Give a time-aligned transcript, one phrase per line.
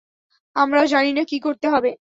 [0.55, 1.91] আমরাও জানি না কী করতে হবে।